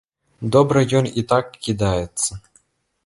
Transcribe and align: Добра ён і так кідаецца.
Добра 0.55 0.83
ён 0.99 1.09
і 1.23 1.25
так 1.33 1.53
кідаецца. 1.67 2.31